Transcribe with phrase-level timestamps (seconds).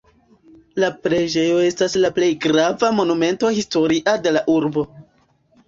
[0.83, 4.89] La preĝejo estas la plej grava Monumento historia de la urbo.